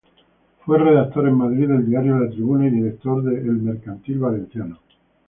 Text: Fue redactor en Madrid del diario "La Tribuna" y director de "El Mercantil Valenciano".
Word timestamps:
Fue 0.65 0.79
redactor 0.79 1.27
en 1.27 1.37
Madrid 1.37 1.67
del 1.67 1.85
diario 1.85 2.17
"La 2.17 2.27
Tribuna" 2.31 2.65
y 2.65 2.71
director 2.71 3.21
de 3.23 3.35
"El 3.35 3.57
Mercantil 3.61 4.17
Valenciano". 4.17 4.79